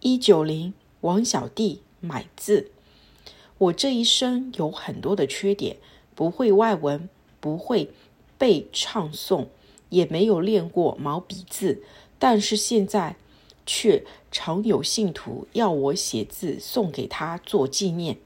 [0.00, 2.70] 一九零王小弟买字。
[3.58, 5.76] 我这一生有很多的缺点，
[6.14, 7.08] 不会外文，
[7.40, 7.90] 不会
[8.38, 9.46] 背唱诵，
[9.88, 11.82] 也没有练过毛笔字，
[12.18, 13.16] 但是现在
[13.66, 18.18] 却常有信徒要我写字送给他做纪念。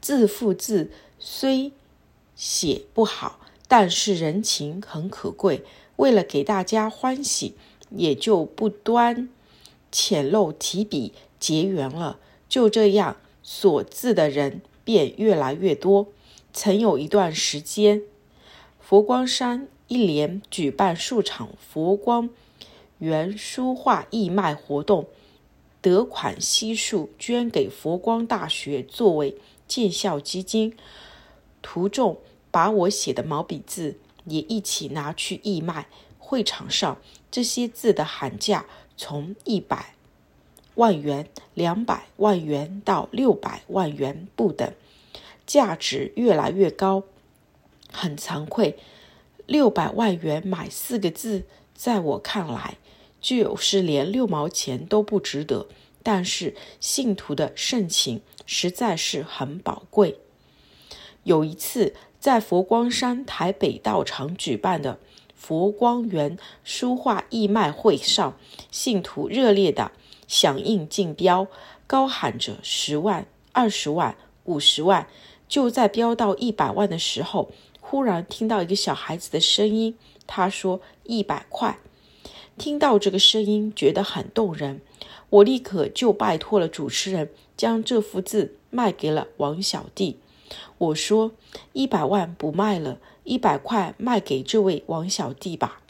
[0.00, 0.90] 字复字
[1.20, 1.70] 虽
[2.34, 3.38] 写不好，
[3.68, 5.62] 但是人情很可贵，
[5.94, 7.54] 为了给大家欢喜，
[7.90, 9.28] 也就不端
[9.92, 12.18] 浅陋提笔结缘了。
[12.48, 13.18] 就这样。
[13.44, 16.06] 所字的人便越来越多。
[16.52, 18.02] 曾有一段时间，
[18.78, 22.30] 佛光山一连举办数场佛光
[22.98, 25.08] 缘书画义卖活动，
[25.80, 29.36] 得款悉数捐给佛光大学作为
[29.66, 30.76] 建校基金。
[31.60, 32.18] 途中
[32.52, 35.88] 把我写的毛笔字也一起拿去义卖。
[36.18, 36.96] 会场上
[37.30, 38.64] 这些字的喊价
[38.96, 39.94] 从一百。
[40.76, 44.72] 万元、两百万元到六百万元不等，
[45.46, 47.02] 价值越来越高。
[47.92, 48.78] 很惭愧，
[49.44, 52.78] 六百万元买四个字，在我看来，
[53.20, 55.66] 就是连六毛钱都不值得。
[56.02, 60.18] 但是信徒的盛情实在是很宝贵。
[61.24, 64.98] 有一次，在佛光山台北道场举办的
[65.42, 68.38] 佛光缘书画义卖会上，
[68.70, 69.90] 信徒热烈的。
[70.28, 71.48] 响应竞标，
[71.88, 75.08] 高喊着十万、二十万、五十万。
[75.48, 77.50] 就在标到一百万的时候，
[77.80, 81.76] 忽然听到一个小孩子的声音，他说：“一百块。”
[82.56, 84.80] 听到这个声音，觉得很动人。
[85.28, 90.18] 我立刻就拜托了主持人，将这幅字卖给了王小弟。
[90.78, 91.32] 我说
[91.72, 95.80] ：“一百万不卖了，一百块卖给这位王小弟吧。”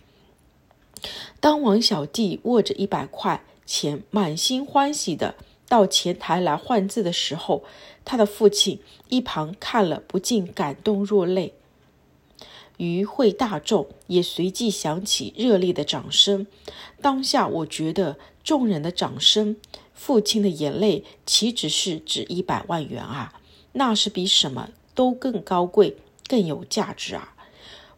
[1.41, 3.45] 当王小弟握着一百块。
[3.65, 5.37] 钱满心欢喜地
[5.69, 7.63] 到前台来换字的时候，
[8.05, 11.55] 他的父亲一旁看了不禁感动落泪。
[12.77, 16.47] 与会大众也随即响起热烈的掌声。
[17.01, 19.57] 当下我觉得众人的掌声，
[19.95, 23.33] 父亲的眼泪，岂止是值一百万元啊？
[23.73, 25.97] 那是比什么都更高贵、
[26.29, 27.35] 更有价值啊！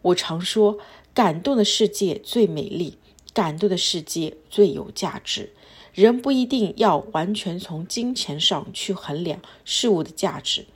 [0.03, 0.79] 我常说，
[1.12, 2.99] 感动的世界最美丽。
[3.33, 5.53] 感动的世界最有价值。
[5.93, 10.67] 人不一定要完全从金钱上去衡量事物的价值，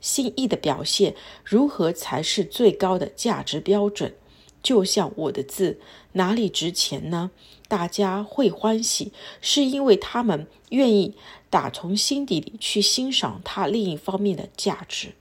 [0.00, 1.14] 心意的表现
[1.44, 4.14] 如何才是最高的价值标准？
[4.62, 5.78] 就像我的字，
[6.12, 7.30] 哪里值钱呢？
[7.68, 11.14] 大家会欢喜，是因为他们愿意
[11.50, 15.14] 打从心底里去欣赏他另一方面的价值。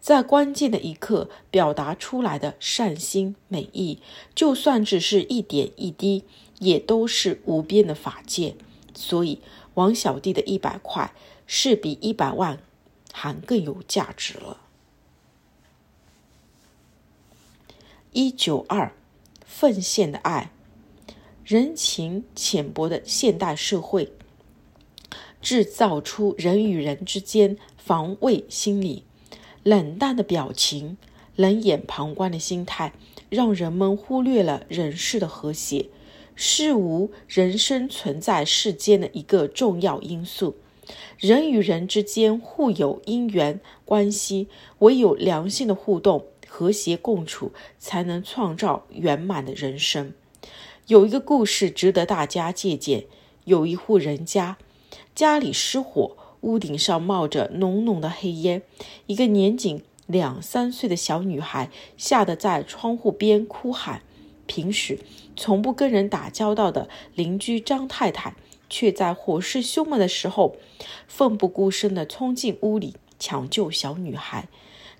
[0.00, 4.00] 在关键的一刻表达出来的善心美意，
[4.34, 6.24] 就算只是一点一滴，
[6.58, 8.54] 也都是无边的法界。
[8.94, 9.40] 所以，
[9.72, 11.14] 王小弟的一百块
[11.46, 12.58] 是比一百万
[13.12, 14.60] 还更有价值了。
[18.12, 18.92] 一九二，
[19.46, 20.50] 奉献的爱，
[21.44, 24.10] 人情浅薄的现代社会，
[25.42, 29.04] 制造出人与人之间防卫心理。
[29.62, 30.96] 冷淡的表情，
[31.36, 32.94] 冷眼旁观的心态，
[33.28, 35.90] 让人们忽略了人世的和谐，
[36.34, 40.56] 是无人生存在世间的一个重要因素。
[41.18, 50.14] 人与人之间互有因缘关系，唯有良性的互动、和谐共处，才能创造圆满的人生。
[50.86, 53.06] 有一个故事值得大家借鉴：
[53.44, 54.58] 有一户人家，
[55.14, 56.16] 家里失火。
[56.42, 58.60] 屋顶上冒着浓浓的黑烟，
[59.06, 64.02] 一个年仅两三岁的小女孩吓得在窗户边哭喊。
[64.46, 64.98] 平时
[65.34, 68.36] 从不跟人打交道的邻居张太太，
[68.68, 70.56] 却在火势凶猛的时候，
[71.08, 74.48] 奋不顾身地冲进屋里抢救小女孩。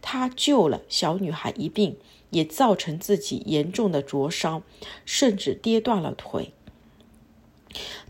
[0.06, 1.96] 他救了小女孩一命，
[2.28, 4.62] 也造成自己严重的灼伤，
[5.06, 6.52] 甚至跌断了腿。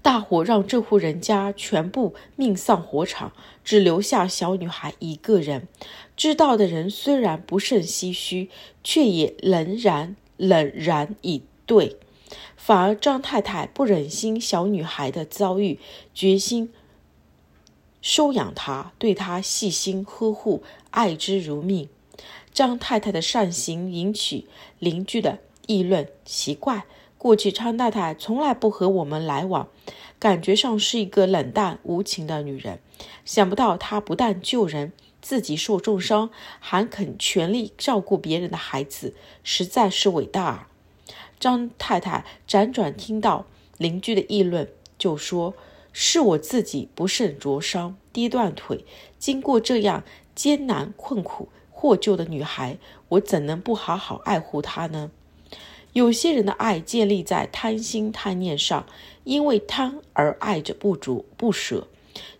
[0.02, 3.32] 大火让这户人家全部命丧火场，
[3.64, 5.68] 只留下小女孩一个人。
[6.16, 8.50] 知道的人虽然不胜唏嘘，
[8.82, 11.96] 却也冷然冷然以对。
[12.56, 15.78] 反而张太太不忍心小女孩的遭遇，
[16.12, 16.72] 决心
[18.04, 21.88] 收养她，对她细心呵护，爱之如命。
[22.52, 24.46] 张太太的善行引起
[24.78, 26.84] 邻居的议论，奇怪。
[27.16, 29.68] 过去张太太从来不和我们来往，
[30.18, 32.78] 感觉上是一个冷淡无情的女人。
[33.24, 34.92] 想不到她不但救人，
[35.22, 36.28] 自己受重伤，
[36.60, 40.68] 还肯全力照顾别人的孩子，实在是伟大啊！
[41.40, 43.46] 张太太辗转听到
[43.78, 44.68] 邻居的议论，
[44.98, 45.54] 就说
[45.96, 48.84] ：“是我自己不慎灼伤，跌断腿。
[49.18, 50.02] 经过这样
[50.34, 52.76] 艰难困苦获救的女孩，
[53.10, 55.12] 我怎能不好好爱护她呢？
[55.92, 58.84] 有些人的爱建立在贪心贪念上，
[59.22, 61.86] 因为贪而爱着不足不舍；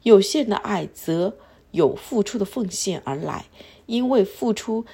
[0.02, 1.36] 有些人的爱则
[1.70, 3.44] 有付出的奉献而来，
[3.86, 4.84] 因为付出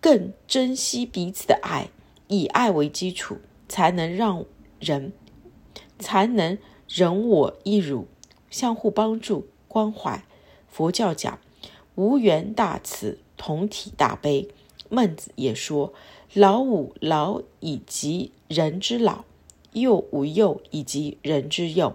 [0.00, 1.88] 更珍惜彼此的爱，
[2.28, 3.38] 以爱为基础，
[3.68, 4.44] 才能让
[4.78, 5.12] 人
[5.98, 6.56] 才能
[6.88, 8.06] 人我一如，
[8.50, 10.24] 相互帮助关怀。
[10.68, 11.38] 佛教讲
[11.94, 14.48] 无缘大慈，同体大悲。
[14.88, 15.92] 孟子也说。
[16.32, 19.24] 老吾老以及人之老，
[19.72, 21.94] 幼吾幼以及人之幼。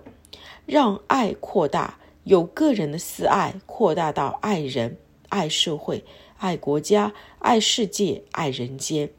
[0.66, 4.98] 让爱扩大，由个人的私爱扩大到爱人、
[5.28, 6.06] 爱社会、
[6.38, 9.12] 爱国家、爱世界、爱人间。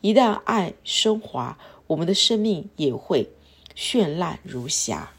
[0.00, 1.56] 一旦爱升华，
[1.86, 3.28] 我们的生命也会
[3.76, 5.10] 绚烂如霞。